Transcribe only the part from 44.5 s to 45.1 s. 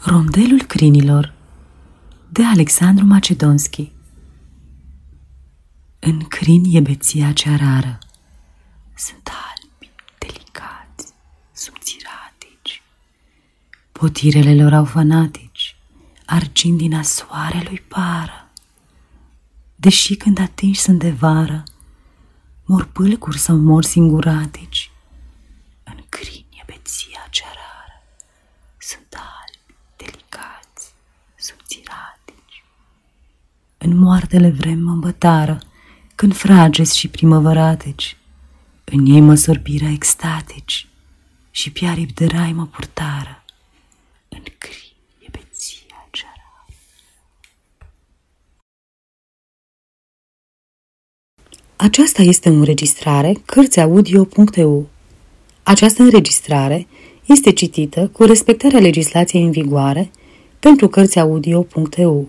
crin